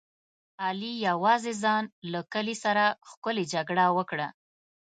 [0.65, 4.27] علي یوازې ځان له کلي سره ښکلې جګړه وکړه.